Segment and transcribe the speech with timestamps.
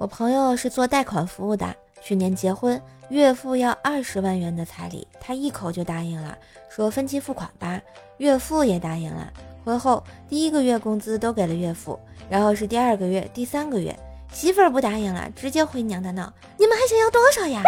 [0.00, 2.80] 我朋友是做贷款服务的，去年结婚，
[3.10, 6.38] 岳父要二十万元的彩礼，他一口就答应了，
[6.70, 7.78] 说分期付款吧。
[8.16, 9.30] 岳父也答应了，
[9.62, 12.00] 婚后第一个月工资都给了岳父，
[12.30, 13.94] 然后是第二个月、第三个月，
[14.32, 17.62] 媳妇儿不答应了，直接回娘家闹：“你们还想要多少呀？”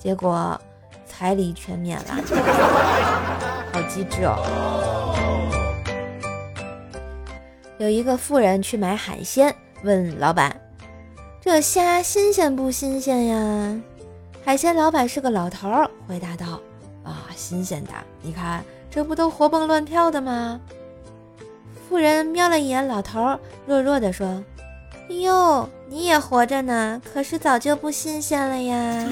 [0.00, 0.58] 结果
[1.06, 2.14] 彩礼全免了，
[3.74, 5.14] 好机智哦！
[7.76, 10.58] 有一个富人去买海鲜，问老板。
[11.50, 13.80] 这虾新鲜不新鲜呀？
[14.44, 16.60] 海鲜老板是个老头儿，回答道
[17.02, 17.90] ：“啊，新鲜的！
[18.20, 20.60] 你看，这不都活蹦乱跳的吗？”
[21.88, 24.44] 妇人瞄了一眼老头儿，弱弱地说
[25.08, 29.08] ：“哟，你也活着呢，可是早就不新鲜了呀。”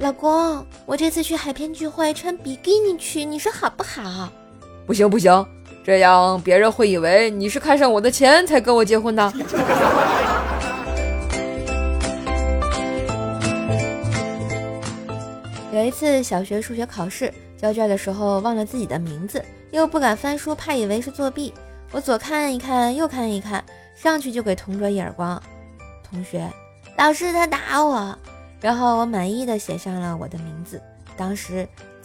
[0.00, 4.30] 老公，我这次去海边聚会穿比基尼去，你说好不好？
[4.88, 5.46] 不行不行，
[5.84, 9.32] 这样别人会以为你是看上我的钱才跟我结婚的。
[15.74, 21.52] 有一次小学数学考试交卷的时候忘了自己的名字，又不敢翻书，怕以为是作弊。
[21.90, 23.62] 我左看一看，右看一看，
[23.94, 25.38] 上去就给同桌一耳光。
[26.02, 26.50] 同学，
[26.96, 28.18] 老师他打我。
[28.58, 30.80] 然后我满意的写上了我的名字。
[31.14, 31.68] 当时。